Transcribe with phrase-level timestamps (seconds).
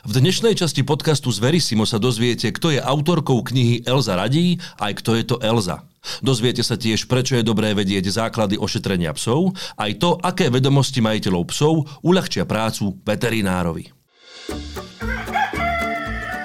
[0.00, 4.96] V dnešnej časti podcastu z Verisimo sa dozviete, kto je autorkou knihy Elza radí, aj
[5.04, 5.84] kto je to Elza.
[6.24, 11.52] Dozviete sa tiež, prečo je dobré vedieť základy ošetrenia psov, aj to, aké vedomosti majiteľov
[11.52, 13.92] psov uľahčia prácu veterinárovi.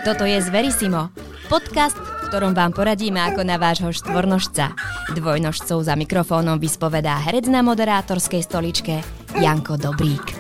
[0.04, 1.16] Toto je Zverisimo,
[1.48, 4.76] podcast, v ktorom vám poradíme ako na vášho štvornožca.
[5.16, 9.00] Dvojnožcov za mikrofónom vyspovedá herec na moderátorskej stoličke
[9.40, 10.35] Janko Dobrík.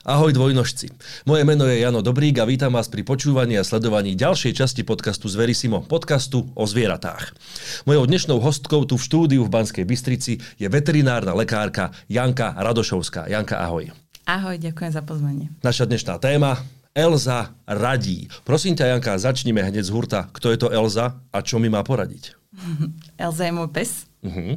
[0.00, 0.88] Ahoj dvojnožci.
[1.28, 5.28] Moje meno je Jano Dobrík a vítam vás pri počúvaní a sledovaní ďalšej časti podcastu
[5.28, 7.36] z Verisimo, podcastu o zvieratách.
[7.84, 13.28] Mojou dnešnou hostkou tu v štúdiu v Banskej Bystrici je veterinárna lekárka Janka Radošovská.
[13.28, 13.92] Janka, ahoj.
[14.24, 15.52] Ahoj, ďakujem za pozvanie.
[15.60, 16.64] Naša dnešná téma
[16.96, 18.32] Elza radí.
[18.48, 20.32] Prosím ťa, Janka, začnime hneď z hurta.
[20.32, 22.40] Kto je to Elza a čo mi má poradiť?
[23.20, 24.08] Elza je môj pes.
[24.24, 24.56] Uh-huh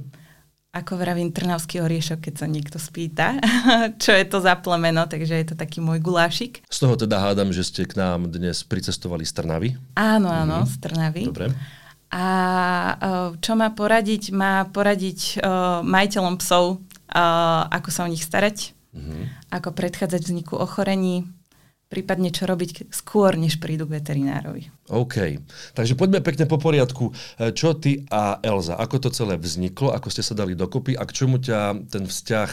[0.73, 3.37] ako vravím, trnavský oriešok, keď sa niekto spýta,
[4.03, 6.65] čo je to za plemeno, takže je to taký môj gulášik.
[6.65, 9.69] Z toho teda hádam, že ste k nám dnes pricestovali z Trnavy.
[9.93, 10.73] Áno, áno, mm-hmm.
[10.73, 11.23] z Trnavy.
[11.29, 11.53] Dobre.
[12.13, 12.25] A
[13.37, 14.33] čo má poradiť?
[14.33, 19.53] Má poradiť uh, majiteľom psov, uh, ako sa o nich starať, mm-hmm.
[19.53, 21.29] ako predchádzať vzniku ochorení,
[21.93, 24.73] prípadne čo robiť skôr, než prídu k veterinárovi.
[24.89, 25.37] OK.
[25.77, 27.13] Takže poďme pekne po poriadku.
[27.37, 31.05] E, čo ty a Elza, ako to celé vzniklo, ako ste sa dali dokopy a
[31.05, 32.51] k čomu ťa ten vzťah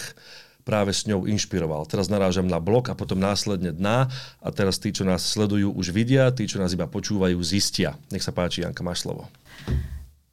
[0.61, 1.89] práve s ňou inšpiroval.
[1.89, 4.13] Teraz narážam na blog a potom následne dna
[4.45, 7.97] a teraz tí, čo nás sledujú, už vidia, tí, čo nás iba počúvajú, zistia.
[8.13, 9.25] Nech sa páči, Janka, máš slovo.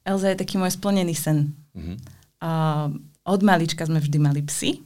[0.04, 1.56] Elza je taký môj splnený sen.
[1.72, 1.96] Uh-huh.
[2.44, 2.92] Uh,
[3.24, 4.84] od malička sme vždy mali psy,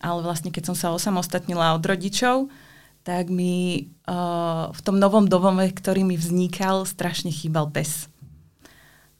[0.00, 2.48] ale vlastne keď som sa osamostatnila od rodičov,
[3.02, 8.06] tak mi uh, v tom novom domove, ktorý mi vznikal, strašne chýbal pes.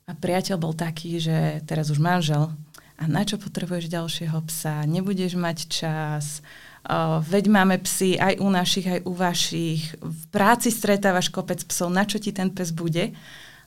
[0.09, 2.53] A priateľ bol taký, že teraz už manžel,
[2.98, 4.83] a na čo potrebuješ ďalšieho psa?
[4.83, 6.43] Nebudeš mať čas,
[6.83, 9.83] uh, veď máme psy aj u našich, aj u vašich.
[10.03, 13.15] V práci stretávaš kopec psov, na čo ti ten pes bude?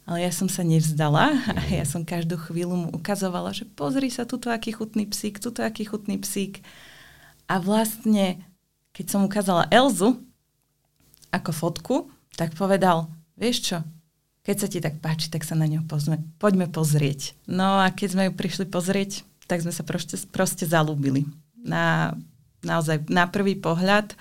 [0.04, 4.28] Ale ja som sa nevzdala a ja som každú chvíľu mu ukazovala, že pozri sa,
[4.28, 6.60] tuto aký chutný psík, tuto aký chutný psík.
[7.48, 8.44] A vlastne
[9.02, 10.22] keď som ukázala Elzu
[11.34, 11.96] ako fotku,
[12.38, 13.78] tak povedal, vieš čo,
[14.46, 17.34] keď sa ti tak páči, tak sa na ňu pozme, poďme pozrieť.
[17.50, 21.26] No a keď sme ju prišli pozrieť, tak sme sa proste, proste zalúbili.
[21.58, 22.14] Na,
[22.62, 24.14] naozaj na prvý pohľad.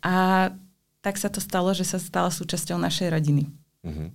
[0.00, 0.48] A
[1.04, 3.44] tak sa to stalo, že sa stala súčasťou našej rodiny.
[3.84, 4.08] Uh-huh.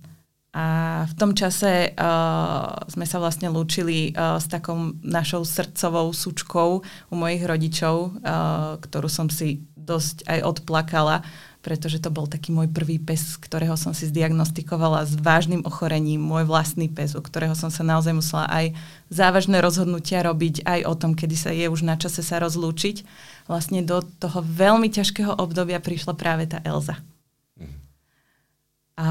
[0.56, 6.70] A v tom čase uh, sme sa vlastne lúčili uh, s takou našou srdcovou súčkou
[7.12, 11.20] u mojich rodičov, uh, ktorú som si dosť aj odplakala,
[11.60, 16.48] pretože to bol taký môj prvý pes, ktorého som si zdiagnostikovala s vážnym ochorením, môj
[16.48, 18.72] vlastný pes, u ktorého som sa naozaj musela aj
[19.12, 23.04] závažné rozhodnutia robiť, aj o tom, kedy sa je už na čase sa rozlúčiť.
[23.52, 26.96] Vlastne do toho veľmi ťažkého obdobia prišla práve tá Elza.
[27.60, 27.76] Mhm.
[28.96, 29.08] A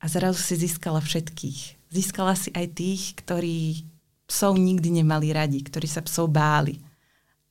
[0.00, 1.92] a zrazu si získala všetkých.
[1.92, 3.84] Získala si aj tých, ktorí
[4.24, 6.80] psov nikdy nemali radi, ktorí sa psov báli.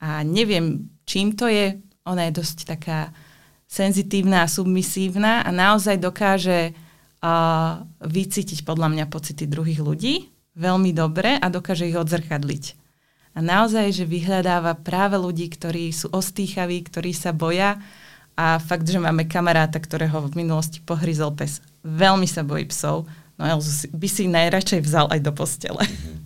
[0.02, 1.78] A neviem, čím to je.
[2.08, 3.14] Ona je dosť taká
[3.70, 10.14] senzitívna a submisívna a naozaj dokáže uh, vycítiť podľa mňa pocity druhých ľudí
[10.58, 12.64] veľmi dobre a dokáže ich odzrkadliť.
[13.30, 17.78] A naozaj, že vyhľadáva práve ľudí, ktorí sú ostýchaví, ktorí sa boja
[18.34, 23.42] a fakt, že máme kamaráta, ktorého v minulosti pohryzol pes veľmi sa bojí psov, no
[23.44, 25.82] Elzu by si najradšej vzal aj do postele.
[25.84, 26.18] Mm-hmm.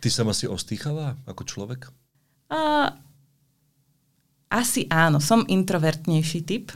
[0.00, 1.88] Ty sama si ostýchala ako človek?
[2.50, 2.92] Uh,
[4.50, 6.74] asi áno, som introvertnejší typ.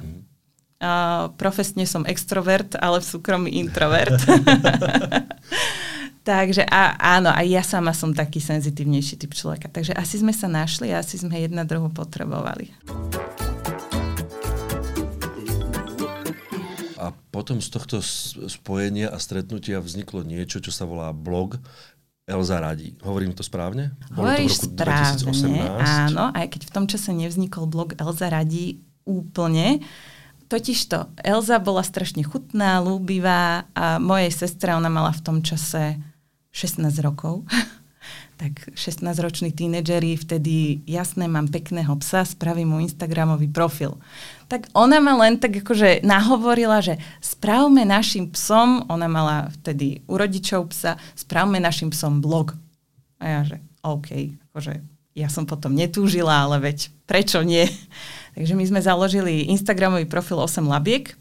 [0.79, 4.15] Uh, profesne som extrovert, ale v súkromí introvert.
[6.25, 9.69] Takže a, áno, aj ja sama som taký senzitívnejší typ človeka.
[9.69, 12.73] Takže asi sme sa našli a asi sme jedna druhu potrebovali.
[17.45, 18.01] Potom z tohto
[18.49, 21.61] spojenia a stretnutia vzniklo niečo, čo sa volá blog
[22.25, 22.97] Elza radí.
[23.05, 23.93] Hovorím to správne?
[24.17, 26.09] Hovoríš to v roku správne, 2018?
[26.09, 29.85] áno, aj keď v tom čase nevznikol blog Elza radí úplne,
[30.45, 36.01] Totižto, Elza bola strašne chutná, lúbivá a mojej sestre, ona mala v tom čase
[36.53, 37.45] 16 rokov.
[38.35, 43.95] tak 16-roční tínedžeri, vtedy jasné, mám pekného psa, spravím mu Instagramový profil.
[44.51, 50.19] Tak ona ma len tak akože nahovorila, že spravme našim psom, ona mala vtedy u
[50.19, 52.59] rodičov psa, spravme našim psom blog.
[53.23, 54.83] A ja, že OK, akože
[55.15, 57.71] ja som potom netúžila, ale veď prečo nie?
[58.35, 61.15] Takže my sme založili Instagramový profil 8 labiek,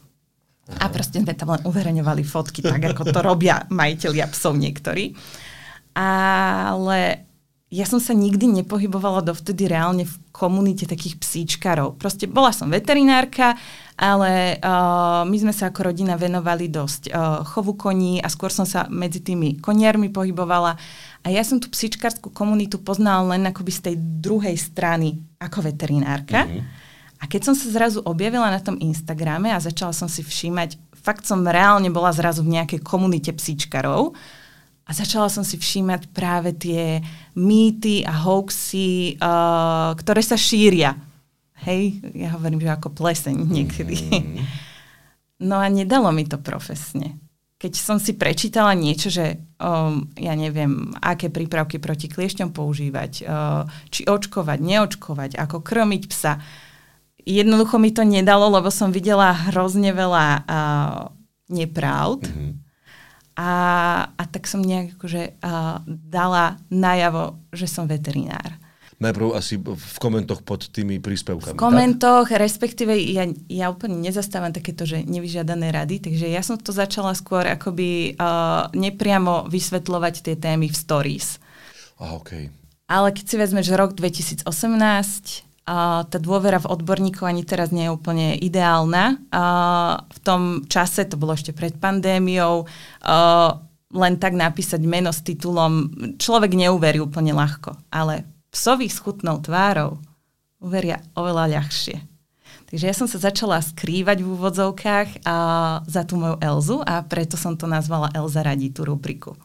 [0.63, 5.11] a proste sme tam len uverejňovali fotky, tak ako to robia majiteľia psov niektorí
[5.97, 7.23] ale
[7.73, 11.97] ja som sa nikdy nepohybovala dovtedy reálne v komunite takých psíčkarov.
[11.97, 13.57] Proste bola som veterinárka,
[13.97, 18.69] ale uh, my sme sa ako rodina venovali dosť uh, chovu koní a skôr som
[18.69, 20.77] sa medzi tými koniarmi pohybovala.
[21.25, 26.45] A ja som tú psíčkarskú komunitu poznala len akoby z tej druhej strany ako veterinárka.
[26.45, 26.61] Mm-hmm.
[27.21, 31.25] A keď som sa zrazu objavila na tom Instagrame a začala som si všímať, fakt
[31.25, 34.13] som reálne bola zrazu v nejakej komunite psíčkarov,
[34.83, 36.99] a začala som si všímať práve tie
[37.39, 40.99] mýty a hoaxy, uh, ktoré sa šíria.
[41.63, 43.95] Hej, ja hovorím, že ako pleseň niekedy.
[44.11, 44.43] Mm.
[45.43, 47.19] No a nedalo mi to profesne.
[47.59, 53.67] Keď som si prečítala niečo, že um, ja neviem, aké prípravky proti kliešťom používať, uh,
[53.91, 56.39] či očkovať, neočkovať, ako krmiť psa,
[57.27, 61.11] jednoducho mi to nedalo, lebo som videla hrozne veľa uh,
[61.51, 62.23] nepravd.
[62.23, 62.62] Mm-hmm
[63.33, 63.51] a,
[64.13, 68.61] a tak som nejak akože, uh, dala najavo, že som veterinár.
[69.01, 71.57] Najprv asi v komentoch pod tými príspevkami.
[71.57, 72.39] V komentoch, tak?
[72.39, 77.43] respektíve ja, ja úplne nezastávam takéto, že nevyžiadané rady, takže ja som to začala skôr
[77.43, 81.41] akoby uh, nepriamo vysvetľovať tie témy v stories.
[81.99, 82.53] Ah, okay.
[82.87, 84.45] Ale keď si vezmeš rok 2018,
[85.65, 89.19] tá dôvera v odborníkov ani teraz nie je úplne ideálna.
[89.31, 89.43] A
[90.03, 92.67] v tom čase, to bolo ešte pred pandémiou,
[93.03, 93.15] a
[93.93, 100.01] len tak napísať meno s titulom človek neuverí úplne ľahko, ale psovi s chutnou tvárou
[100.57, 101.97] uveria oveľa ľahšie.
[102.73, 105.37] Takže ja som sa začala skrývať v úvodzovkách a
[105.85, 109.37] za tú moju Elzu a preto som to nazvala Elza radí tú rubriku.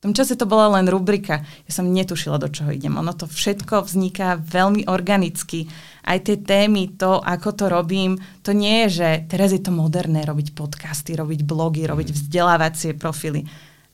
[0.00, 1.44] V tom čase to bola len rubrika.
[1.68, 2.96] Ja som netušila, do čoho idem.
[2.96, 5.68] Ono to všetko vzniká veľmi organicky.
[6.08, 10.24] Aj tie témy, to, ako to robím, to nie je, že teraz je to moderné
[10.24, 12.16] robiť podcasty, robiť blogy, robiť mhm.
[12.16, 13.44] vzdelávacie profily.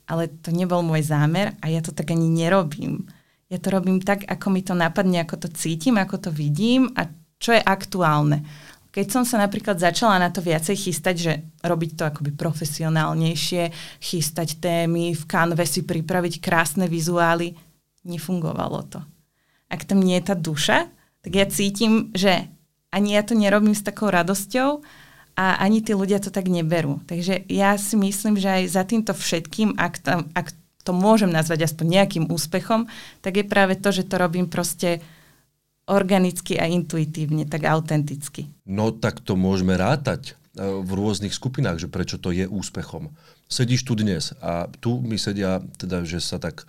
[0.06, 3.10] Ale to nebol môj zámer a ja to tak ani nerobím.
[3.50, 7.10] Ja to robím tak, ako mi to napadne, ako to cítim, ako to vidím a
[7.42, 8.46] čo je aktuálne.
[8.96, 13.68] Keď som sa napríklad začala na to viacej chystať, že robiť to akoby profesionálnejšie,
[14.00, 17.52] chystať témy, v kanve si pripraviť krásne vizuály,
[18.08, 19.04] nefungovalo to.
[19.68, 20.88] Ak tam nie je tá duša,
[21.20, 22.48] tak ja cítim, že
[22.88, 24.80] ani ja to nerobím s takou radosťou
[25.36, 27.04] a ani tí ľudia to tak neberú.
[27.04, 30.56] Takže ja si myslím, že aj za týmto všetkým, ak, tam, ak
[30.88, 32.88] to môžem nazvať aspoň nejakým úspechom,
[33.20, 35.04] tak je práve to, že to robím proste
[35.86, 38.50] organicky a intuitívne, tak autenticky.
[38.66, 43.14] No tak to môžeme rátať e, v rôznych skupinách, že prečo to je úspechom.
[43.46, 46.66] Sedíš tu dnes a tu mi sedia, teda, že sa tak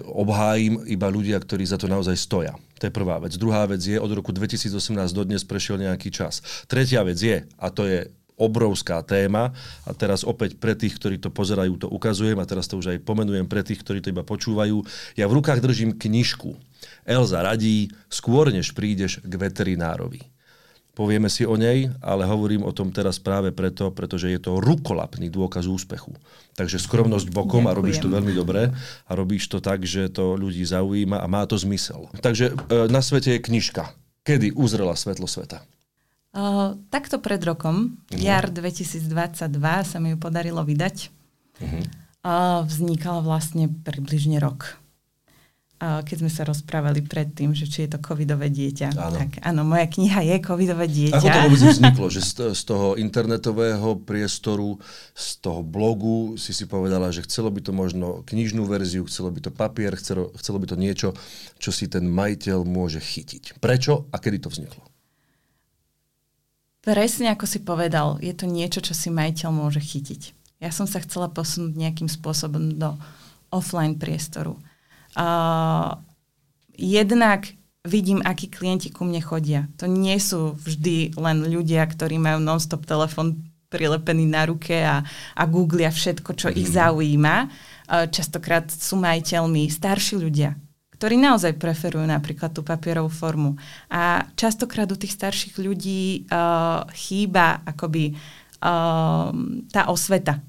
[0.00, 2.56] obhájim iba ľudia, ktorí za to naozaj stoja.
[2.80, 3.36] To je prvá vec.
[3.36, 4.72] Druhá vec je, od roku 2018
[5.12, 6.40] do dnes prešiel nejaký čas.
[6.64, 8.08] Tretia vec je, a to je
[8.40, 9.52] obrovská téma
[9.84, 13.04] a teraz opäť pre tých, ktorí to pozerajú, to ukazujem a teraz to už aj
[13.04, 14.80] pomenujem pre tých, ktorí to iba počúvajú.
[15.20, 16.56] Ja v rukách držím knižku.
[17.04, 20.22] Elza radí skôr, než prídeš k veterinárovi.
[20.90, 25.30] Povieme si o nej, ale hovorím o tom teraz práve preto, pretože je to rukolapný
[25.30, 26.12] dôkaz úspechu.
[26.58, 27.72] Takže skromnosť bokom Ďakujem.
[27.72, 28.74] a robíš to veľmi dobre
[29.06, 32.10] a robíš to tak, že to ľudí zaujíma a má to zmysel.
[32.20, 33.94] Takže e, na svete je knižka.
[34.26, 35.64] Kedy uzrela svetlo sveta?
[36.30, 38.20] Uh, takto pred rokom, uh-huh.
[38.20, 39.08] jar 2022,
[39.82, 40.96] sa mi ju podarilo vydať.
[41.58, 41.82] Uh-huh.
[42.20, 44.79] Uh, vznikala vlastne približne rok.
[45.80, 48.92] Keď sme sa rozprávali predtým, že či je to covidové dieťa.
[49.00, 49.16] Áno.
[49.16, 51.16] Tak áno, moja kniha je covidové dieťa.
[51.16, 52.06] Ako to vôbec vzniklo?
[52.12, 54.76] Že z, z toho internetového priestoru,
[55.16, 59.40] z toho blogu si si povedala, že chcelo by to možno knižnú verziu, chcelo by
[59.40, 61.08] to papier, chcelo, chcelo by to niečo,
[61.56, 63.56] čo si ten majiteľ môže chytiť.
[63.56, 64.84] Prečo a kedy to vzniklo?
[66.84, 70.36] Presne ako si povedal, je to niečo, čo si majiteľ môže chytiť.
[70.60, 73.00] Ja som sa chcela posunúť nejakým spôsobom do
[73.48, 74.60] offline priestoru.
[75.18, 75.98] Uh,
[76.78, 77.50] jednak
[77.84, 79.66] vidím, akí klienti ku mne chodia.
[79.80, 83.40] To nie sú vždy len ľudia, ktorí majú non-stop telefon
[83.70, 85.00] prilepený na ruke a,
[85.34, 86.74] a googlia všetko, čo ich mhm.
[86.74, 87.36] zaujíma.
[87.90, 90.54] Uh, častokrát sú majiteľmi starší ľudia,
[90.98, 93.56] ktorí naozaj preferujú napríklad tú papierovú formu.
[93.88, 99.30] A častokrát u tých starších ľudí uh, chýba akoby uh,
[99.72, 100.42] tá osveta.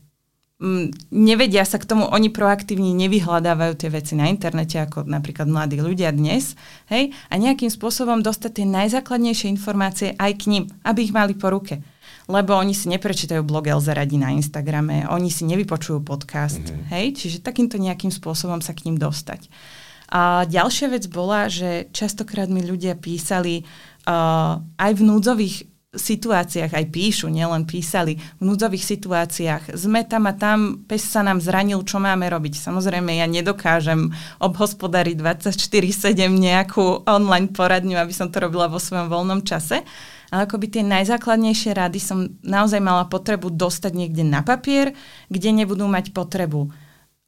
[1.09, 6.13] Nevedia sa k tomu, oni proaktívne nevyhľadávajú tie veci na internete, ako napríklad mladí ľudia
[6.13, 6.53] dnes,
[6.93, 11.49] hej, a nejakým spôsobom dostať tie najzákladnejšie informácie aj k ním, aby ich mali po
[11.49, 11.81] ruke
[12.31, 16.87] lebo oni si neprečítajú blog Elza Radi na Instagrame, oni si nevypočujú podcast, mm-hmm.
[16.87, 19.51] hej, čiže takýmto nejakým spôsobom sa k ním dostať.
[20.11, 26.85] A ďalšia vec bola, že častokrát mi ľudia písali uh, aj v núdzových situáciách aj
[26.87, 29.75] píšu, nielen písali, v núdzových situáciách.
[29.75, 32.63] Sme tam a tam, pes sa nám zranil, čo máme robiť.
[32.63, 34.07] Samozrejme, ja nedokážem
[34.39, 39.83] obhospodariť 24-7 nejakú online poradňu, aby som to robila vo svojom voľnom čase.
[40.31, 44.95] Ale akoby tie najzákladnejšie rady som naozaj mala potrebu dostať niekde na papier,
[45.27, 46.71] kde nebudú mať potrebu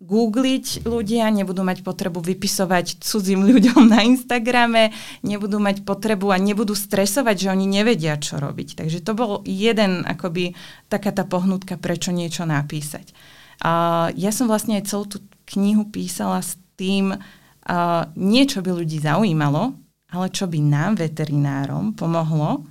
[0.03, 4.91] googliť ľudia, nebudú mať potrebu vypisovať cudzím ľuďom na Instagrame,
[5.23, 8.83] nebudú mať potrebu a nebudú stresovať, že oni nevedia, čo robiť.
[8.83, 10.59] Takže to bol jeden, akoby
[10.91, 13.15] taká tá pohnutka, prečo niečo napísať.
[13.63, 15.23] A ja som vlastne aj celú tú
[15.55, 17.15] knihu písala s tým,
[17.63, 19.71] a niečo by ľudí zaujímalo,
[20.11, 22.67] ale čo by nám, veterinárom, pomohlo,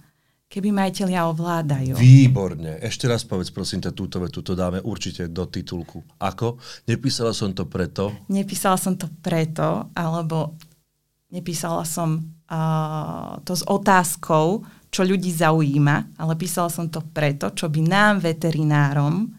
[0.52, 1.96] keby majiteľia ovládajú.
[1.96, 2.76] Výborne.
[2.84, 6.04] Ešte raz povedz, prosím ťa, túto vetu, to dáme určite do titulku.
[6.20, 6.60] Ako?
[6.84, 8.12] Nepísala som to preto?
[8.28, 10.60] Nepísala som to preto, alebo
[11.32, 12.20] nepísala som
[12.52, 14.60] uh, to s otázkou,
[14.92, 19.32] čo ľudí zaujíma, ale písala som to preto, čo by nám, veterinárom,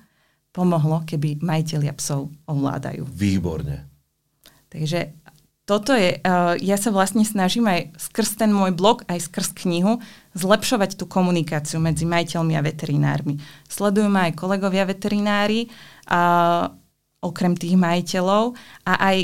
[0.50, 3.06] pomohlo, keby majiteľia psov ovládajú.
[3.06, 3.86] Výborne.
[4.66, 5.23] Takže
[5.64, 10.04] toto je, uh, ja sa vlastne snažím aj skrz ten môj blog, aj skrz knihu,
[10.36, 13.40] zlepšovať tú komunikáciu medzi majiteľmi a veterinármi.
[13.72, 15.72] Sledujú ma aj kolegovia veterinári,
[16.12, 16.68] uh,
[17.24, 18.52] okrem tých majiteľov
[18.84, 19.18] a aj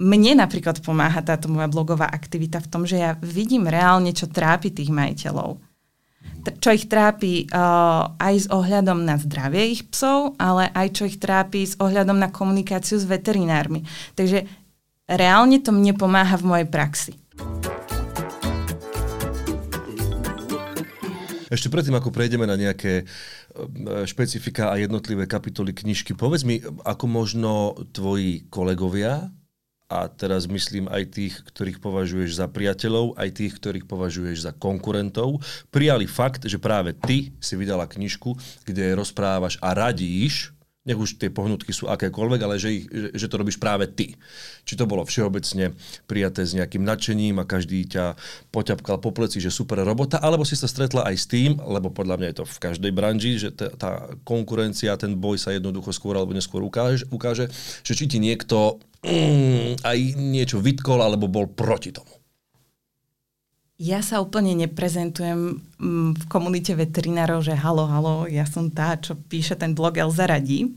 [0.00, 4.72] mne napríklad pomáha táto moja blogová aktivita v tom, že ja vidím reálne, čo trápi
[4.72, 5.60] tých majiteľov.
[6.44, 11.20] Čo ich trápi uh, aj s ohľadom na zdravie ich psov, ale aj čo ich
[11.20, 13.84] trápi s ohľadom na komunikáciu s veterinármi.
[14.16, 14.63] Takže
[15.08, 17.12] reálne to mne pomáha v mojej praxi.
[21.52, 23.04] Ešte predtým, ako prejdeme na nejaké e,
[24.10, 29.30] špecifika a jednotlivé kapitoly knižky, povedz mi, ako možno tvoji kolegovia,
[29.84, 35.44] a teraz myslím aj tých, ktorých považuješ za priateľov, aj tých, ktorých považuješ za konkurentov,
[35.70, 38.34] prijali fakt, že práve ty si vydala knižku,
[38.66, 43.26] kde rozprávaš a radíš nech už tie pohnutky sú akékoľvek, ale že, ich, že, že
[43.32, 44.12] to robíš práve ty.
[44.68, 45.72] Či to bolo všeobecne
[46.04, 48.20] prijaté s nejakým nadšením a každý ťa
[48.52, 52.20] poťapkal po pleci, že super robota, alebo si sa stretla aj s tým, lebo podľa
[52.20, 53.90] mňa je to v každej branži, že tá, tá
[54.28, 57.48] konkurencia, ten boj sa jednoducho skôr alebo neskôr ukáže, ukáže
[57.80, 62.23] že či ti niekto mm, aj niečo vytkol alebo bol proti tomu.
[63.84, 69.12] Ja sa úplne neprezentujem mm, v komunite veterinárov, že halo, halo, ja som tá, čo
[69.12, 70.72] píše ten blog Elza radí.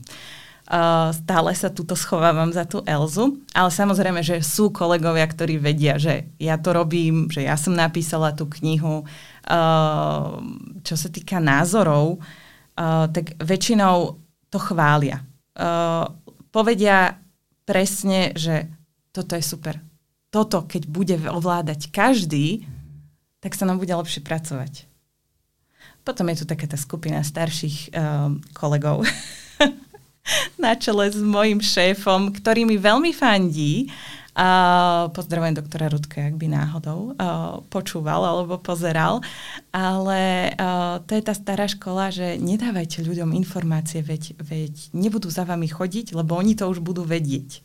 [0.68, 5.96] Uh, stále sa tuto schovávam za tú Elzu, ale samozrejme, že sú kolegovia, ktorí vedia,
[5.96, 9.08] že ja to robím, že ja som napísala tú knihu.
[9.48, 10.44] Uh,
[10.84, 14.20] čo sa týka názorov, uh, tak väčšinou
[14.52, 15.24] to chvália.
[15.56, 16.12] Uh,
[16.52, 17.16] povedia
[17.64, 18.68] presne, že
[19.16, 19.80] toto je super.
[20.28, 22.68] Toto, keď bude ovládať každý,
[23.48, 24.84] tak sa nám bude lepšie pracovať.
[26.04, 29.08] Potom je tu taká tá skupina starších um, kolegov
[30.60, 33.88] na čele s mojim šéfom, ktorý mi veľmi fandí.
[34.36, 39.24] Uh, pozdravujem doktora Rudka, ak by náhodou uh, počúval alebo pozeral.
[39.72, 45.48] Ale uh, to je tá stará škola, že nedávajte ľuďom informácie, veď, veď nebudú za
[45.48, 47.64] vami chodiť, lebo oni to už budú vedieť.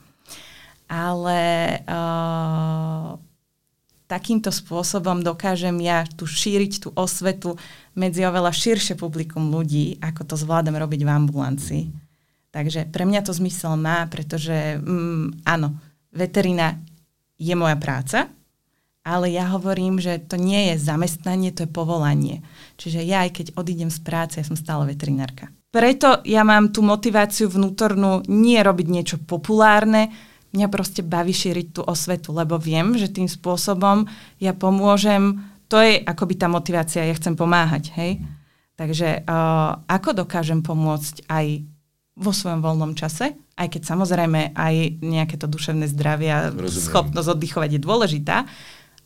[0.88, 1.44] Ale
[1.84, 3.20] uh,
[4.14, 7.58] takýmto spôsobom dokážem ja tu šíriť tú osvetu
[7.98, 11.84] medzi oveľa širšie publikum ľudí, ako to zvládam robiť v ambulancii.
[12.54, 15.74] Takže pre mňa to zmysel má, pretože mm, áno,
[16.14, 16.78] veterina
[17.42, 18.30] je moja práca,
[19.02, 22.46] ale ja hovorím, že to nie je zamestnanie, to je povolanie.
[22.78, 25.50] Čiže ja aj keď odídem z práce, ja som stále veterinárka.
[25.74, 30.14] Preto ja mám tú motiváciu vnútornú nie robiť niečo populárne,
[30.54, 34.06] mňa proste baví šíriť tú osvetu, lebo viem, že tým spôsobom
[34.38, 38.22] ja pomôžem, to je akoby tá motivácia, ja chcem pomáhať, hej.
[38.78, 41.66] Takže uh, ako dokážem pomôcť aj
[42.14, 46.86] vo svojom voľnom čase, aj keď samozrejme aj nejaké to duševné zdravie a Rozumiem.
[46.90, 48.38] schopnosť oddychovať je dôležitá,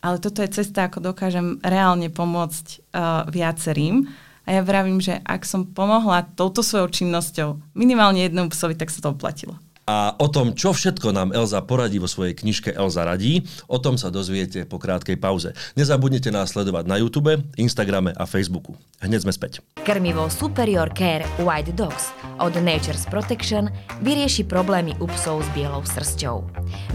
[0.03, 4.07] ale toto je cesta, ako dokážem reálne pomôcť uh, viacerým.
[4.47, 9.03] A ja vravím, že ak som pomohla touto svojou činnosťou minimálne jednému psovi, tak sa
[9.03, 9.59] to oplatilo.
[9.87, 13.95] A o tom, čo všetko nám Elza poradí vo svojej knižke Elza radí, o tom
[13.95, 15.55] sa dozviete po krátkej pauze.
[15.79, 18.75] Nezabudnite nás sledovať na YouTube, Instagrame a Facebooku.
[18.99, 19.63] Hneď sme späť.
[19.87, 22.11] Krmivo Superior Care White Dogs
[22.43, 23.71] od Nature's Protection
[24.03, 26.43] vyrieši problémy u psov s bielou srsťou.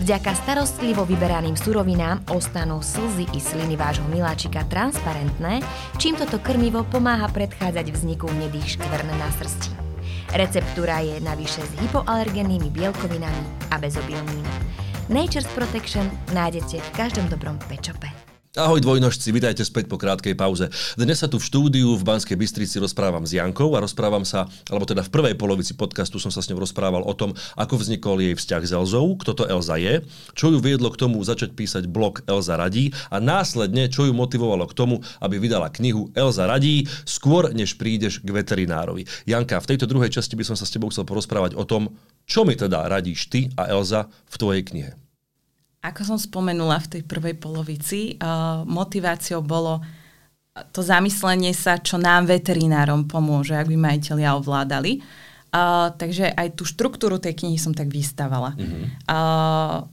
[0.04, 5.64] Vďaka starostlivo vyberaným surovinám ostanú slzy i sliny vášho miláčika transparentné,
[5.96, 9.81] čím toto krmivo pomáha predchádzať vzniku hnedých škvrn na srsti.
[10.32, 14.44] Receptúra je navyše s hypoalergennými bielkovinami a bezobilným.
[15.12, 18.21] Nature's Protection nájdete v každom dobrom pečope.
[18.52, 20.68] Ahoj dvojnožci, vitajte späť po krátkej pauze.
[21.00, 24.84] Dnes sa tu v štúdiu v Banskej Bystrici rozprávam s Jankou a rozprávam sa, alebo
[24.84, 28.36] teda v prvej polovici podcastu som sa s ňou rozprával o tom, ako vznikol jej
[28.36, 30.04] vzťah s Elzou, kto to Elza je,
[30.36, 34.68] čo ju viedlo k tomu začať písať blog Elza radí a následne, čo ju motivovalo
[34.68, 39.08] k tomu, aby vydala knihu Elza radí skôr, než prídeš k veterinárovi.
[39.24, 41.96] Janka, v tejto druhej časti by som sa s tebou chcel porozprávať o tom,
[42.28, 45.01] čo mi teda radíš ty a Elza v tvojej knihe.
[45.82, 49.82] Ako som spomenula v tej prvej polovici, uh, motiváciou bolo
[50.70, 55.00] to zamyslenie sa, čo nám veterinárom pomôže, ak by majiteľia ovládali.
[55.52, 58.56] Uh, takže aj tú štruktúru tej knihy som tak vystavala.
[58.56, 58.84] Mm-hmm.
[59.10, 59.84] Uh,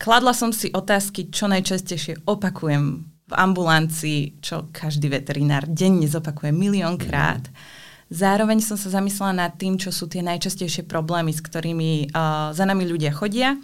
[0.00, 7.42] kladla som si otázky, čo najčastejšie opakujem v ambulancii, čo každý veterinár denne zopakuje miliónkrát.
[7.42, 7.84] Mm-hmm.
[8.06, 12.64] Zároveň som sa zamyslela nad tým, čo sú tie najčastejšie problémy, s ktorými uh, za
[12.64, 13.58] nami ľudia chodia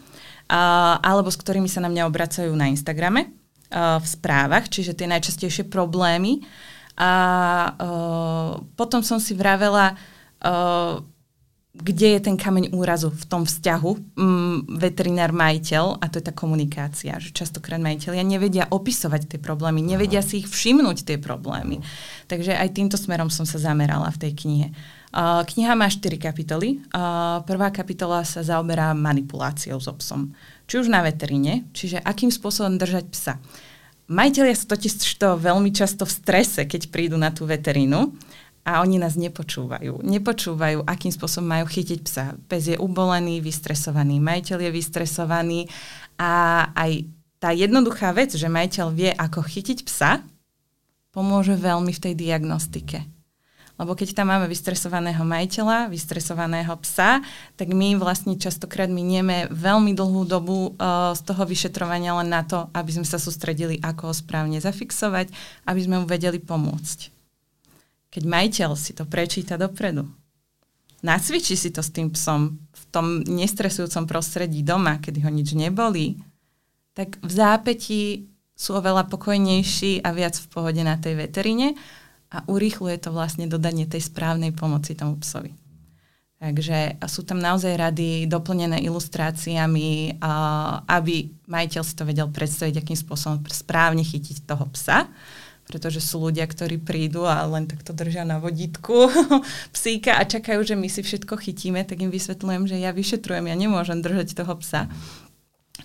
[0.49, 3.31] alebo s ktorými sa na mňa obracajú na Instagrame
[3.73, 6.45] v správach, čiže tie najčastejšie problémy.
[6.93, 7.13] A
[7.73, 9.97] uh, potom som si vravela,
[10.45, 11.01] uh,
[11.73, 17.17] kde je ten kameň úrazu v tom vzťahu um, veterinár-majiteľ a to je tá komunikácia,
[17.17, 21.81] že častokrát majiteľia nevedia opisovať tie problémy, nevedia si ich všimnúť tie problémy.
[22.29, 24.69] Takže aj týmto smerom som sa zamerala v tej knihe.
[25.13, 26.81] Kniha má 4 kapitoly.
[26.89, 30.33] Uh, prvá kapitola sa zaoberá manipuláciou s so psom.
[30.65, 33.35] Či už na veteríne, čiže akým spôsobom držať psa.
[34.09, 38.13] Majiteľia sú totiž to veľmi často v strese, keď prídu na tú veterínu
[38.65, 40.01] a oni nás nepočúvajú.
[40.01, 42.25] Nepočúvajú, akým spôsobom majú chytiť psa.
[42.49, 45.61] Pes je ubolený, vystresovaný, majiteľ je vystresovaný
[46.17, 47.05] a aj
[47.43, 50.23] tá jednoduchá vec, že majiteľ vie, ako chytiť psa,
[51.13, 53.03] pomôže veľmi v tej diagnostike.
[53.83, 57.19] Lebo keď tam máme vystresovaného majiteľa, vystresovaného psa,
[57.59, 62.71] tak my vlastne častokrát minieme veľmi dlhú dobu uh, z toho vyšetrovania len na to,
[62.71, 65.35] aby sme sa sústredili, ako ho správne zafixovať,
[65.67, 67.11] aby sme mu vedeli pomôcť.
[68.15, 70.07] Keď majiteľ si to prečíta dopredu,
[71.03, 76.23] nacvičí si to s tým psom v tom nestresujúcom prostredí doma, kedy ho nič nebolí,
[76.95, 81.75] tak v zápätí sú oveľa pokojnejší a viac v pohode na tej veterine
[82.33, 85.53] a urýchluje to vlastne dodanie tej správnej pomoci tomu psovi.
[86.43, 90.19] Takže sú tam naozaj rady doplnené ilustráciami,
[90.91, 95.07] aby majiteľ si to vedel predstaviť, akým spôsobom správne chytiť toho psa,
[95.71, 99.07] pretože sú ľudia, ktorí prídu a len takto držia na vodítku
[99.77, 103.55] psíka a čakajú, že my si všetko chytíme, tak im vysvetľujem, že ja vyšetrujem, ja
[103.55, 104.91] nemôžem držať toho psa.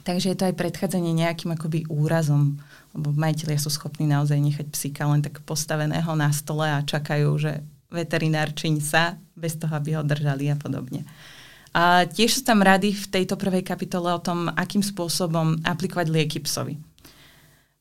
[0.04, 2.60] Takže je to aj predchádzanie nejakým akoby úrazom
[2.98, 7.62] lebo majiteľia sú schopní naozaj nechať psíka len tak postaveného na stole a čakajú, že
[7.94, 11.06] veterinár čiň sa, bez toho, aby ho držali a podobne.
[11.78, 16.42] A tiež sú tam rady v tejto prvej kapitole o tom, akým spôsobom aplikovať lieky
[16.42, 16.82] psovi.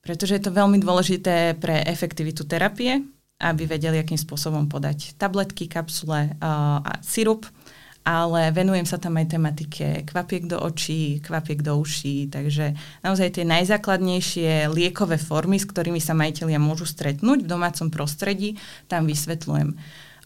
[0.05, 3.01] Pretože je to veľmi dôležité pre efektivitu terapie,
[3.41, 7.49] aby vedeli, akým spôsobom podať tabletky, kapsule a sirup
[8.07, 13.45] ale venujem sa tam aj tematike kvapiek do očí, kvapiek do uší, takže naozaj tie
[13.45, 18.55] najzákladnejšie liekové formy, s ktorými sa majiteľia môžu stretnúť v domácom prostredí,
[18.87, 19.75] tam vysvetľujem.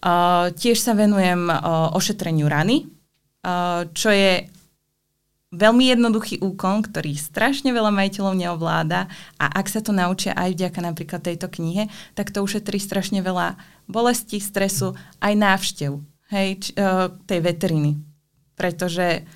[0.04, 4.44] Uh, tiež sa venujem uh, ošetreniu rany, uh, čo je
[5.56, 9.08] veľmi jednoduchý úkon, ktorý strašne veľa majiteľov neovláda
[9.40, 13.56] a ak sa to naučia aj vďaka napríklad tejto knihe, tak to ušetrí strašne veľa
[13.88, 14.92] bolesti, stresu,
[15.24, 17.98] aj návštev hej, č, uh, tej veteriny.
[18.54, 19.26] Pretože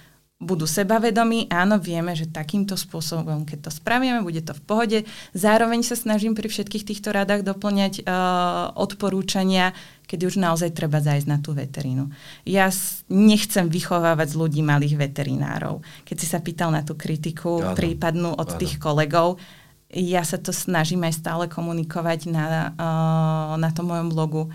[0.44, 4.98] budú sebavedomí, áno, vieme, že takýmto spôsobom, keď to spravíme, bude to v pohode.
[5.32, 9.72] Zároveň sa snažím pri všetkých týchto radách doplňať uh, odporúčania,
[10.04, 12.12] keď už naozaj treba zajsť na tú veterínu.
[12.44, 12.68] Ja
[13.08, 15.80] nechcem vychovávať z ľudí malých veterinárov.
[16.04, 17.72] Keď si sa pýtal na tú kritiku áno.
[17.72, 18.58] prípadnú od áno.
[18.60, 19.40] tých kolegov,
[19.94, 24.52] ja sa to snažím aj stále komunikovať na, uh, na tom mojom blogu uh,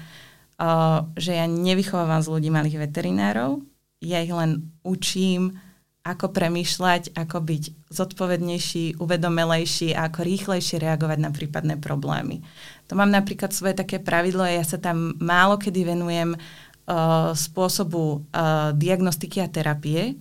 [1.15, 3.63] že ja nevychovávam z ľudí malých veterinárov,
[4.04, 5.56] ja ich len učím,
[6.00, 12.39] ako premýšľať, ako byť zodpovednejší, uvedomelejší a ako rýchlejšie reagovať na prípadné problémy.
[12.88, 18.72] To mám napríklad svoje také pravidlo, ja sa tam málo kedy venujem uh, spôsobu uh,
[18.74, 20.15] diagnostiky a terapie,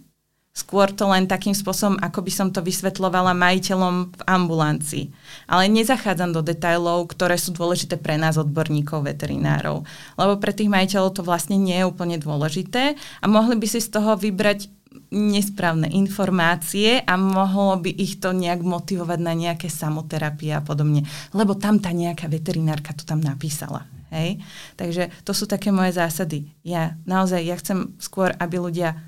[0.59, 5.05] Skôr to len takým spôsobom, ako by som to vysvetlovala majiteľom v ambulancii.
[5.47, 9.87] Ale nezachádzam do detajlov, ktoré sú dôležité pre nás, odborníkov, veterinárov.
[10.18, 13.87] Lebo pre tých majiteľov to vlastne nie je úplne dôležité a mohli by si z
[13.87, 14.66] toho vybrať
[15.14, 21.07] nesprávne informácie a mohlo by ich to nejak motivovať na nejaké samoterapie a podobne.
[21.38, 23.87] Lebo tam tá nejaká veterinárka to tam napísala.
[24.11, 24.42] Hej?
[24.75, 26.51] Takže to sú také moje zásady.
[26.66, 28.99] Ja naozaj, ja chcem skôr, aby ľudia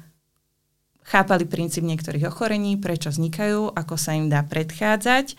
[1.07, 5.35] chápali princíp niektorých ochorení, prečo vznikajú, ako sa im dá predchádzať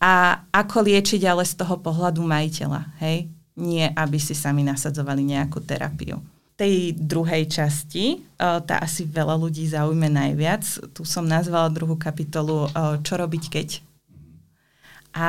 [0.00, 3.28] a ako liečiť ale z toho pohľadu majiteľa, hej?
[3.60, 6.20] Nie, aby si sami nasadzovali nejakú terapiu.
[6.56, 12.68] Tej druhej časti, tá asi veľa ľudí zaujme najviac, tu som nazvala druhú kapitolu
[13.00, 13.68] Čo robiť keď?
[15.10, 15.28] A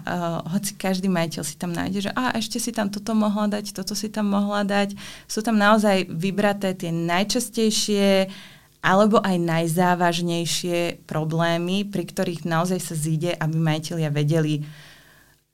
[0.00, 3.76] uh, hoci každý majiteľ si tam nájde, že a ešte si tam toto mohla dať,
[3.76, 4.96] toto si tam mohla dať,
[5.28, 8.32] sú tam naozaj vybraté tie najčastejšie
[8.78, 14.62] alebo aj najzávažnejšie problémy, pri ktorých naozaj sa zíde, aby majiteľia vedeli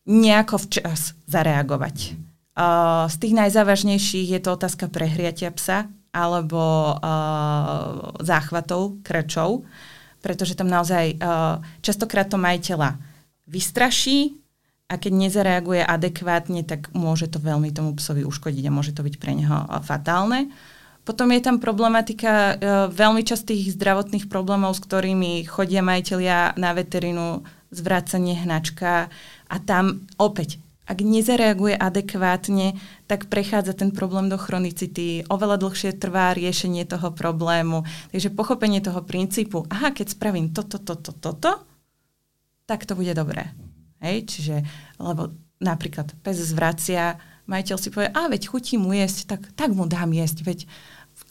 [0.05, 2.21] nejako včas zareagovať.
[2.55, 9.67] Uh, z tých najzávažnejších je to otázka prehriatia psa alebo uh, záchvatov, krčov,
[10.23, 12.95] pretože tam naozaj uh, častokrát to majiteľa
[13.51, 14.39] vystraší
[14.87, 19.17] a keď nezareaguje adekvátne, tak môže to veľmi tomu psovi uškodiť a môže to byť
[19.19, 20.53] pre neho fatálne.
[21.05, 22.55] Potom je tam problematika e,
[22.89, 29.13] veľmi častých zdravotných problémov, s ktorými chodia majiteľia na veterinu, zvrácanie hnačka
[29.51, 32.77] a tam opäť, ak nezareaguje adekvátne,
[33.09, 37.89] tak prechádza ten problém do chronicity, oveľa dlhšie trvá riešenie toho problému.
[38.13, 41.65] Takže pochopenie toho princípu, aha, keď spravím toto, toto, toto,
[42.69, 43.49] tak to bude dobré.
[44.05, 44.29] Hej?
[44.29, 44.57] Čiže,
[45.01, 47.17] lebo napríklad pes zvracia,
[47.49, 50.59] majiteľ si povie, a veď chutí mu jesť, tak, tak mu dám jesť, veď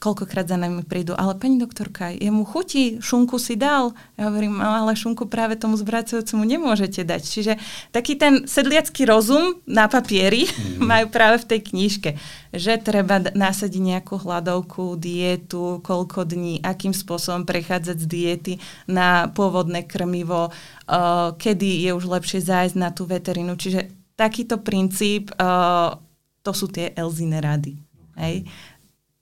[0.04, 3.96] koľkokrát za nami prídu, ale pani doktorka, jemu chutí, šunku si dal.
[4.20, 7.22] Ja hovorím, no, ale šunku práve tomu zvracujúcemu nemôžete dať.
[7.24, 7.52] Čiže
[7.88, 10.84] taký ten sedliacký rozum na papieri mm.
[10.84, 12.10] majú práve v tej knižke,
[12.52, 19.88] že treba nasadiť nejakú hladovku, dietu, koľko dní, akým spôsobom prechádzať z diety na pôvodné
[19.88, 23.56] krmivo, uh, kedy je už lepšie zájsť na tú veterinu.
[23.56, 23.88] Čiže
[24.20, 25.96] takýto princíp, uh,
[26.44, 27.80] to sú tie Elzine rady.
[28.20, 28.46] Hej?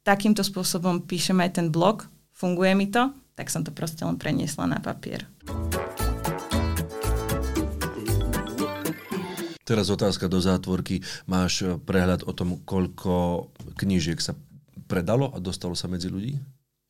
[0.02, 4.66] Takýmto spôsobom píšem aj ten blog, funguje mi to, tak som to proste len preniesla
[4.66, 5.26] na papier.
[9.62, 11.00] Teraz otázka do zátvorky.
[11.30, 14.34] Máš eh, prehľad o tom, koľko knížiek sa
[14.90, 16.36] predalo a dostalo sa medzi ľudí?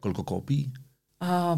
[0.03, 0.72] Koľko kópií?
[1.22, 1.55] Uh,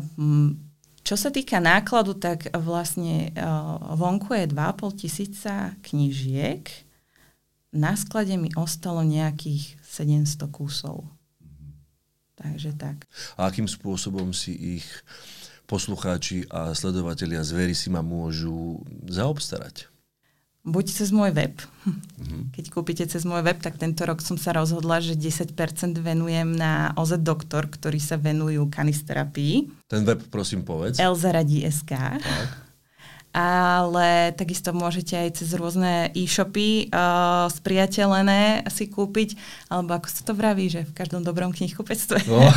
[1.01, 6.69] čo sa týka nákladu, tak vlastne uh, vonku je 2,5 tisíca knížiek.
[7.73, 11.09] Na sklade mi ostalo nejakých 700 kusov.
[12.35, 13.07] Takže tak.
[13.39, 14.87] A akým spôsobom si ich
[15.65, 19.89] poslucháči a sledovatelia zvery si ma môžu zaobstarať?
[20.65, 21.61] Buď cez môj web.
[21.61, 22.57] Mm-hmm.
[22.57, 25.53] Keď kúpite cez môj web, tak tento rok som sa rozhodla, že 10%
[26.01, 29.69] venujem na OZ Doktor, ktorí sa venujú kanisterapii.
[29.85, 30.97] Ten web prosím povedz.
[30.97, 31.93] Elzaradí.sk.
[32.17, 32.64] Tak
[33.35, 39.35] ale takisto môžete aj cez rôzne e-shopy uh, spriateľené si kúpiť,
[39.67, 42.31] alebo ako sa to vraví, že v každom dobrom knihkupectve.
[42.31, 42.47] No.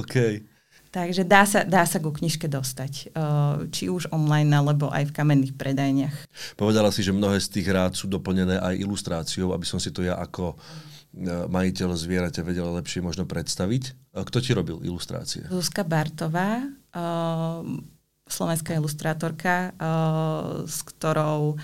[0.00, 0.46] OK.
[0.94, 5.14] Takže dá sa, dá sa ku knižke dostať, uh, či už online, alebo aj v
[5.16, 6.30] kamenných predajniach.
[6.54, 10.06] Povedala si, že mnohé z tých rád sú doplnené aj ilustráciou, aby som si to
[10.06, 14.12] ja ako uh, majiteľ zvieraťa vedela lepšie možno predstaviť.
[14.12, 15.50] Kto ti robil ilustrácie?
[15.50, 16.62] Zuzka Bartová.
[16.92, 17.80] Uh,
[18.28, 21.58] slovenská ilustrátorka, uh, s ktorou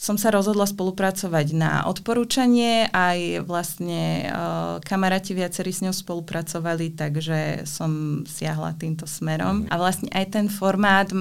[0.00, 7.68] som sa rozhodla spolupracovať na odporúčanie, aj vlastne uh, kamaráti viacerí s ňou spolupracovali, takže
[7.68, 9.68] som siahla týmto smerom.
[9.68, 11.12] A vlastne aj ten formát,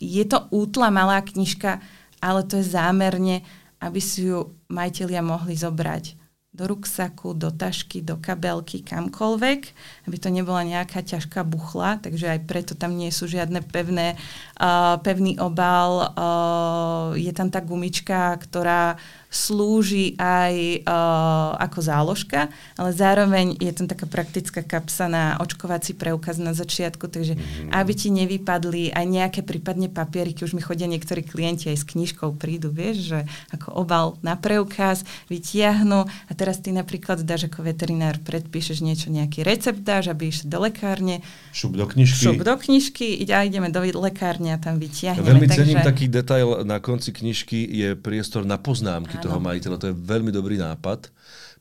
[0.00, 1.84] je to útla malá knižka,
[2.24, 3.44] ale to je zámerne,
[3.84, 6.23] aby si ju majiteľia mohli zobrať
[6.54, 9.60] do ruksaku, do tašky, do kabelky, kamkoľvek,
[10.06, 14.14] aby to nebola nejaká ťažká buchla, takže aj preto tam nie sú žiadne pevné,
[14.62, 16.14] uh, pevný obal.
[16.14, 18.94] Uh, je tam tá gumička, ktorá
[19.34, 26.38] slúži aj uh, ako záložka, ale zároveň je tam taká praktická kapsa na očkovací preukaz
[26.38, 27.74] na začiatku, takže mm.
[27.74, 32.38] aby ti nevypadli aj nejaké prípadne papieriky, už mi chodia niektorí klienti aj s knižkou
[32.38, 33.20] prídu, vieš, že
[33.50, 39.42] ako obal na preukaz vytiahnu a teraz ty napríklad dáš ako veterinár, predpíšeš niečo, nejaký
[39.42, 41.26] recept dáš, aby išli do lekárne.
[41.50, 42.22] Šup do knižky.
[42.22, 45.26] Šup do knižky, a ideme do lekárne a tam vytiahneme.
[45.26, 45.58] Ja veľmi takže...
[45.58, 49.80] cením taký detail na konci knižky, je priestor na poznámky toho majiteľa.
[49.80, 51.08] To je veľmi dobrý nápad,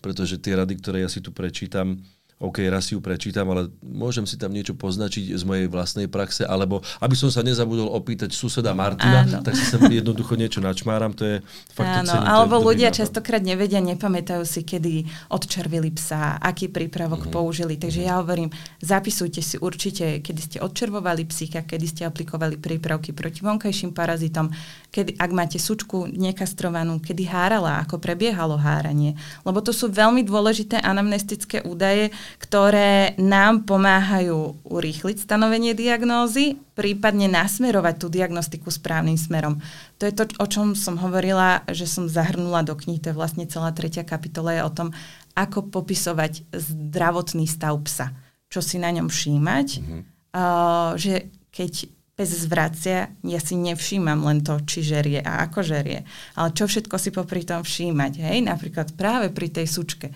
[0.03, 1.95] pretože tie rady, ktoré ja si tu prečítam,
[2.43, 6.43] OK, raz si ju prečítam, ale môžem si tam niečo poznačiť z mojej vlastnej praxe,
[6.43, 9.39] alebo aby som sa nezabudol opýtať suseda Martina, Áno.
[9.39, 11.35] tak si sa jednoducho niečo načmáram, to je
[11.71, 12.99] fakt Áno, alebo to ľudia nápad.
[12.99, 17.35] častokrát nevedia, nepamätajú si, kedy odčervili psa, aký prípravok mm-hmm.
[17.39, 17.79] použili.
[17.79, 18.11] Takže mm-hmm.
[18.11, 18.49] ja hovorím,
[18.83, 24.51] zapisujte si určite, kedy ste odčervovali psíka, kedy ste aplikovali prípravky proti vonkajším parazitom,
[24.91, 29.15] kedy, ak máte sučku nekastrovanú, kedy hárala, ako prebiehalo háranie.
[29.47, 37.95] Lebo to sú veľmi dôležité anamnestické údaje, ktoré nám pomáhajú urýchliť stanovenie diagnózy, prípadne nasmerovať
[38.01, 39.61] tú diagnostiku správnym smerom.
[40.01, 43.45] To je to, o čom som hovorila, že som zahrnula do knihy, to je vlastne
[43.45, 44.89] celá tretia kapitola je o tom,
[45.33, 48.13] ako popisovať zdravotný stav psa.
[48.49, 50.01] Čo si na ňom všímať, mm-hmm.
[50.37, 56.05] uh, že keď pes zvracia, ja si nevšímam len to, či žerie a ako žerie,
[56.37, 58.13] ale čo všetko si popri tom všímať.
[58.21, 58.37] Hej?
[58.45, 60.13] Napríklad práve pri tej sučke.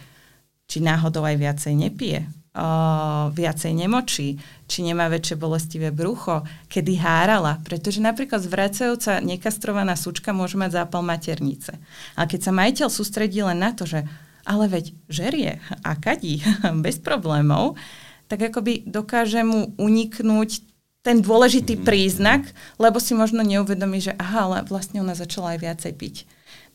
[0.67, 4.35] Či náhodou aj viacej nepije, uh, viacej nemočí,
[4.67, 7.63] či nemá väčšie bolestivé brucho, kedy hárala.
[7.63, 11.79] Pretože napríklad zvracajúca nekastrovaná sučka môže mať zápal maternice.
[12.19, 14.03] Ale keď sa majiteľ sústredí len na to, že
[14.47, 16.43] ale veď žerie a kadí
[16.85, 17.79] bez problémov,
[18.27, 20.66] tak akoby dokáže mu uniknúť
[21.07, 21.87] ten dôležitý mm-hmm.
[21.87, 22.43] príznak,
[22.75, 26.15] lebo si možno neuvedomí, že aha, ale vlastne ona začala aj viacej piť.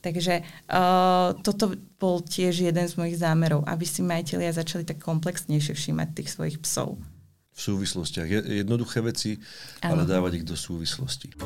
[0.00, 0.40] Takže
[0.72, 6.08] uh, toto bol tiež jeden z mojich zámerov, aby si majiteľia začali tak komplexnejšie všímať
[6.16, 6.96] tých svojich psov.
[7.52, 8.24] V súvislostiach.
[8.48, 9.36] Jednoduché veci,
[9.84, 10.00] ano.
[10.00, 11.36] ale dávať ich do súvislosti.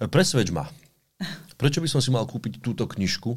[0.00, 0.64] Presvedč ma.
[1.60, 3.36] Prečo by som si mal kúpiť túto knižku,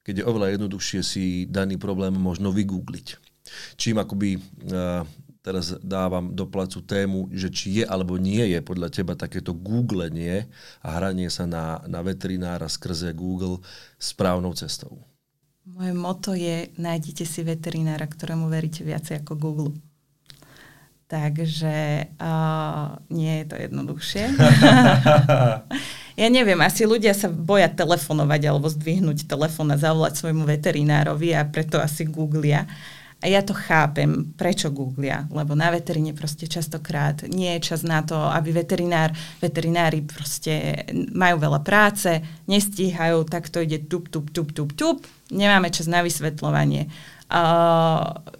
[0.00, 3.27] keď je oveľa jednoduchšie si daný problém možno vygoogliť?
[3.76, 5.06] Čím akoby uh,
[5.48, 10.44] teraz dávam do placu tému, že či je alebo nie je podľa teba takéto googlenie
[10.84, 13.64] a hranie sa na, na veterinára skrze Google
[13.96, 15.00] správnou cestou.
[15.68, 19.72] Moje moto je, nájdite si veterinára, ktorému veríte viacej ako Google.
[21.08, 24.24] Takže uh, nie je to jednoduchšie.
[26.20, 31.48] ja neviem, asi ľudia sa boja telefonovať alebo zdvihnúť telefón a zavolať svojmu veterinárovi a
[31.48, 32.68] preto asi googlia.
[33.18, 38.06] A ja to chápem, prečo googlia, lebo na veteríne proste častokrát nie je čas na
[38.06, 39.10] to, aby veterinár,
[39.42, 45.02] veterinári proste majú veľa práce, nestíhajú, tak to ide tup, tup, tup, tup, tup,
[45.34, 46.86] nemáme čas na vysvetľovanie.
[47.26, 48.38] Uh,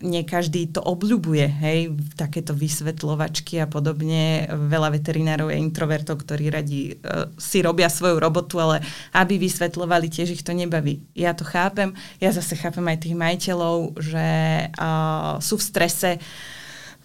[0.00, 1.78] nie každý to obľubuje, hej,
[2.16, 4.48] takéto vysvetľovačky a podobne.
[4.48, 8.80] Veľa veterinárov je introvertov, ktorí radi uh, si robia svoju robotu, ale
[9.12, 11.04] aby vysvetľovali, tiež ich to nebaví.
[11.12, 14.26] Ja to chápem, ja zase chápem aj tých majiteľov, že
[14.72, 16.10] uh, sú v strese,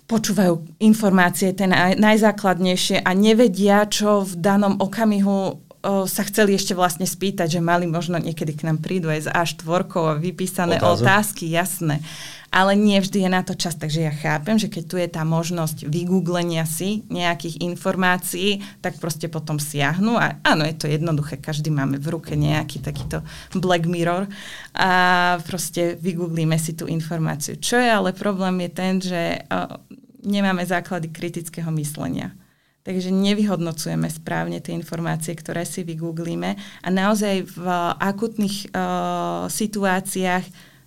[0.07, 6.71] počúvajú informácie, tie naj, najzákladnejšie a nevedia, čo v danom okamihu uh, sa chceli ešte
[6.71, 11.03] vlastne spýtať, že mali možno niekedy k nám prídu aj z A4 a vypísané Otázok.
[11.03, 11.99] otázky, jasné
[12.55, 13.75] ale nie vždy je na to čas.
[13.75, 19.27] Takže ja chápem, že keď tu je tá možnosť vygooglenia si nejakých informácií, tak proste
[19.27, 23.27] potom siahnu a áno, je to jednoduché, každý máme v ruke nejaký takýto
[23.59, 24.31] Black Mirror
[24.71, 24.89] a
[25.43, 27.59] proste vygooglíme si tú informáciu.
[27.59, 29.75] Čo je ale problém je ten, že uh,
[30.23, 32.31] nemáme základy kritického myslenia.
[32.85, 37.65] Takže nevyhodnocujeme správne tie informácie, ktoré si vygooglíme a naozaj v
[37.99, 40.45] akutných uh, situáciách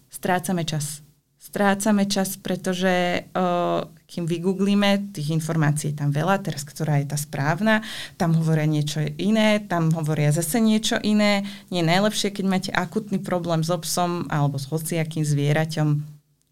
[0.08, 1.07] strácame čas
[1.48, 7.16] strácame čas, pretože uh, kým vygooglíme, tých informácií je tam veľa, teraz ktorá je tá
[7.16, 7.80] správna,
[8.20, 11.48] tam hovoria niečo iné, tam hovoria zase niečo iné.
[11.72, 16.04] Nie je najlepšie, keď máte akutný problém s obsom alebo s hociakým zvieraťom,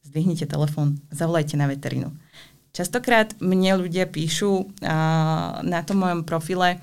[0.09, 2.17] zdvihnite telefón, zavolajte na veterinu.
[2.73, 4.65] Častokrát mne ľudia píšu uh,
[5.61, 6.81] na tom mojom profile,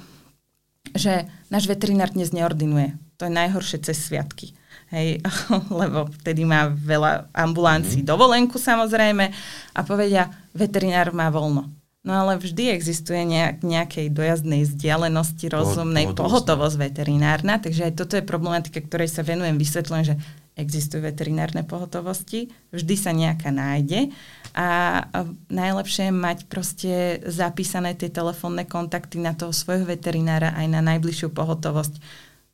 [0.93, 2.93] že náš veterinár dnes neordinuje.
[3.17, 4.54] To je najhoršie cez sviatky
[4.93, 5.19] hej,
[5.82, 8.08] lebo vtedy má veľa ambulancií mm.
[8.08, 9.25] dovolenku samozrejme
[9.73, 11.73] a povedia, veterinár má voľno.
[12.03, 18.19] No ale vždy existuje nejak, nejakej dojazdnej vzdialenosti rozumnej pohotovosť, pohotovosť veterinárna, takže aj toto
[18.19, 20.15] je problematika, ktorej sa venujem, vysvetľujem, že
[20.60, 24.13] existujú veterinárne pohotovosti, vždy sa nejaká nájde
[24.53, 25.01] a
[25.49, 26.93] najlepšie je mať proste
[27.25, 31.97] zapísané tie telefónne kontakty na toho svojho veterinára aj na najbližšiu pohotovosť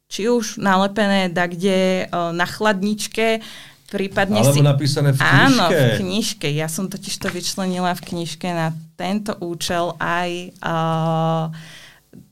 [0.10, 3.46] či už nalepené da kde na chladničke,
[3.94, 4.66] prípadne Alebo si...
[4.66, 5.46] napísané v knižke.
[5.46, 6.48] Áno, v knižke.
[6.50, 10.30] Ja som totiž to vyčlenila v knižke na tento účel aj
[10.66, 11.54] uh,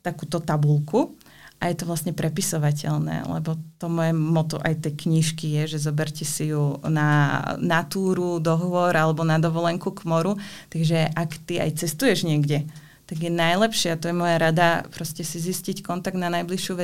[0.01, 1.13] takúto tabulku.
[1.57, 6.21] A je to vlastne prepisovateľné, lebo to moje moto aj tej knižky je, že zoberte
[6.21, 10.37] si ju na, na túru, dohovor alebo na dovolenku k moru.
[10.69, 12.69] Takže ak ty aj cestuješ niekde,
[13.07, 16.83] tak je najlepšie, a to je moja rada, proste si zistiť kontakt na najbližšiu e,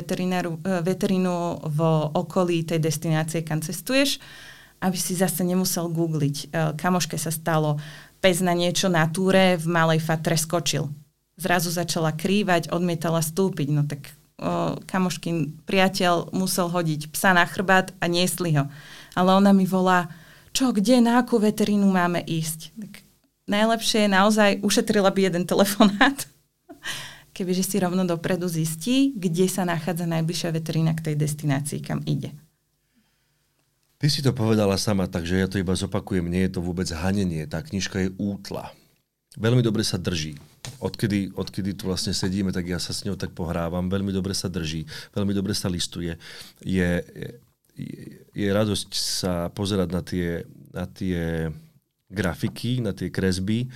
[0.80, 1.36] veterínu
[1.68, 1.80] v
[2.16, 4.24] okolí tej destinácie, kam cestuješ,
[4.80, 6.38] aby si zase nemusel googliť.
[6.40, 6.46] E,
[6.80, 7.76] kamoške sa stalo,
[8.24, 10.88] pes na niečo na túre v malej fatre skočil.
[11.36, 14.16] Zrazu začala krývať, odmietala stúpiť, no tak
[14.90, 18.68] kamoškin priateľ musel hodiť psa na chrbát a niesli ho.
[19.14, 20.10] Ale ona mi volá,
[20.54, 22.60] čo, kde, na akú veterínu máme ísť?
[22.78, 22.93] Tak
[23.48, 26.28] najlepšie je naozaj, ušetrila by jeden telefonát,
[27.36, 32.32] kebyže si rovno dopredu zistí, kde sa nachádza najbližšia veterína k tej destinácii, kam ide.
[34.04, 36.28] Ty si to povedala sama, takže ja to iba zopakujem.
[36.28, 37.48] Nie je to vôbec hanenie.
[37.48, 38.76] Tá knižka je útla.
[39.40, 40.36] Veľmi dobre sa drží.
[40.84, 43.88] Odkedy, odkedy tu vlastne sedíme, tak ja sa s ňou tak pohrávam.
[43.88, 44.84] Veľmi dobre sa drží.
[45.16, 46.20] Veľmi dobre sa listuje.
[46.60, 46.90] Je,
[47.80, 50.44] je, je radosť sa pozerať na tie,
[50.76, 51.48] na tie
[52.14, 53.68] grafiky, na tie kresby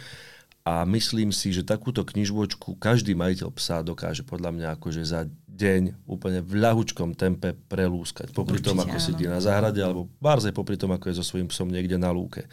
[0.68, 6.06] a myslím si, že takúto knižbočku každý majiteľ psa dokáže podľa mňa akože za deň
[6.06, 8.36] úplne v ľahučkom tempe prelúskať.
[8.36, 9.06] Popri Určite, tom, ako áno.
[9.08, 12.46] sedí na záhrade, alebo barzej popri tom, ako je so svojím psom niekde na lúke.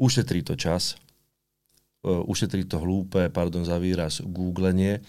[0.00, 0.96] Ušetrí to čas,
[2.02, 5.04] e, ušetrí to hlúpe, pardon za výraz, googlenie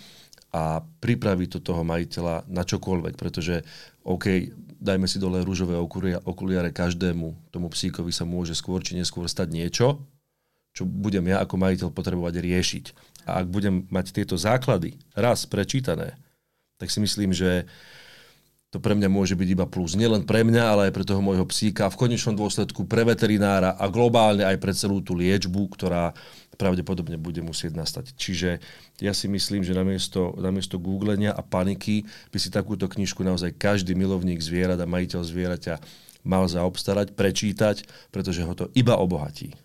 [0.51, 3.63] a pripraví to toho majiteľa na čokoľvek, pretože
[4.03, 5.77] OK, dajme si dole rúžové
[6.25, 10.01] okuliare každému, tomu psíkovi sa môže skôr či neskôr stať niečo,
[10.73, 12.85] čo budem ja ako majiteľ potrebovať riešiť.
[13.29, 16.17] A ak budem mať tieto základy raz prečítané,
[16.81, 17.69] tak si myslím, že
[18.71, 19.99] to pre mňa môže byť iba plus.
[19.99, 23.85] Nielen pre mňa, ale aj pre toho môjho psíka, v konečnom dôsledku pre veterinára a
[23.91, 26.15] globálne aj pre celú tú liečbu, ktorá
[26.61, 28.13] pravdepodobne bude musieť nastať.
[28.13, 28.61] Čiže
[29.01, 33.97] ja si myslím, že namiesto, namiesto googlenia a paniky by si takúto knižku naozaj každý
[33.97, 35.75] milovník zvierat a majiteľ zvieraťa
[36.21, 39.57] mal zaobstarať, prečítať, pretože ho to iba obohatí.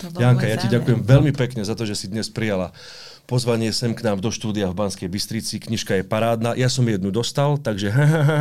[0.00, 2.72] Janka, ja ti ďakujem veľmi pekne za to, že si dnes prijala
[3.30, 5.62] pozvanie sem k nám do štúdia v Banskej Bystrici.
[5.62, 6.58] Knižka je parádna.
[6.58, 7.94] Ja som jednu dostal, takže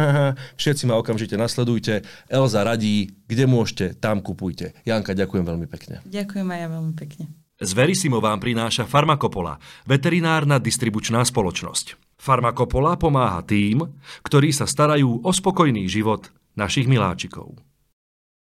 [0.61, 2.01] všetci ma okamžite nasledujte.
[2.25, 4.73] Elza radí, kde môžete, tam kupujte.
[4.89, 6.01] Janka, ďakujem veľmi pekne.
[6.09, 7.29] Ďakujem aj ja veľmi pekne.
[7.59, 12.15] Z Verisimo vám prináša Farmakopola, veterinárna distribučná spoločnosť.
[12.15, 13.83] Farmakopola pomáha tým,
[14.23, 17.59] ktorí sa starajú o spokojný život našich miláčikov.